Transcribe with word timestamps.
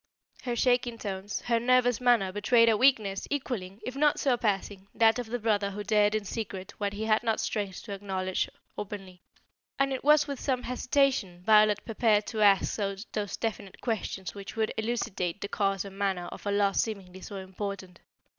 Her 0.41 0.55
shaking 0.55 0.97
tones, 0.97 1.41
her 1.41 1.59
nervous 1.59 2.01
manner 2.01 2.31
betrayed 2.31 2.69
a 2.69 2.75
weakness 2.75 3.27
equalling, 3.29 3.79
if 3.85 3.95
not 3.95 4.19
surpassing, 4.19 4.87
that 4.95 5.19
of 5.19 5.27
the 5.27 5.37
brother 5.37 5.69
who 5.69 5.83
dared 5.83 6.15
in 6.15 6.25
secret 6.25 6.73
what 6.79 6.93
he 6.93 7.05
had 7.05 7.21
not 7.21 7.39
strength 7.39 7.83
to 7.83 7.91
acknowledge 7.93 8.49
openly, 8.79 9.21
and 9.77 9.93
it 9.93 10.03
was 10.03 10.25
with 10.27 10.39
some 10.39 10.63
hesitation 10.63 11.43
Violet 11.43 11.85
prepared 11.85 12.25
to 12.25 12.41
ask 12.41 12.75
those 12.77 13.35
definite 13.37 13.79
questions 13.79 14.33
which 14.33 14.55
would 14.55 14.73
elucidate 14.75 15.39
the 15.39 15.47
cause 15.47 15.85
and 15.85 15.99
manner 15.99 16.25
of 16.31 16.47
a 16.47 16.51
loss 16.51 16.81
seemingly 16.81 17.21
so 17.21 17.35
important. 17.35 17.99